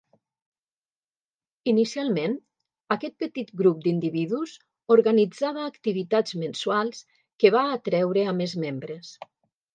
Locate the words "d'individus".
3.83-4.55